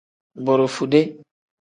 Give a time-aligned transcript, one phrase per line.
[0.45, 1.01] Borofude.